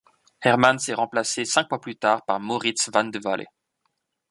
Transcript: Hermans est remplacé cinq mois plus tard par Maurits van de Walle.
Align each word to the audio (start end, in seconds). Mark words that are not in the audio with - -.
Hermans 0.41 0.87
est 0.87 0.95
remplacé 0.95 1.45
cinq 1.45 1.69
mois 1.69 1.79
plus 1.79 1.95
tard 1.95 2.25
par 2.25 2.39
Maurits 2.39 2.73
van 2.91 3.03
de 3.03 3.19
Walle. 3.23 3.45